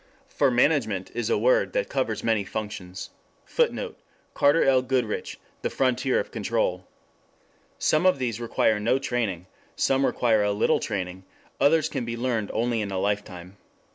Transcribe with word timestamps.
For 0.27 0.49
management 0.49 1.11
is 1.13 1.29
a 1.29 1.37
word 1.37 1.73
that 1.73 1.87
covers 1.87 2.23
many 2.23 2.43
functions. 2.43 3.11
[Footnote: 3.45 3.99
Cf. 3.99 4.33
Carter 4.33 4.63
L. 4.63 4.81
Goodrich, 4.81 5.39
The 5.61 5.69
Frontier 5.69 6.19
of 6.19 6.31
Control.] 6.31 6.87
Some 7.77 8.07
of 8.07 8.17
these 8.17 8.41
require 8.41 8.79
no 8.79 8.97
training; 8.97 9.45
some 9.75 10.03
require 10.03 10.41
a 10.41 10.53
little 10.53 10.79
training; 10.79 11.23
others 11.59 11.87
can 11.87 12.03
be 12.03 12.17
learned 12.17 12.49
only 12.51 12.81
in 12.81 12.89
a 12.89 12.97
lifetime. 12.97 13.57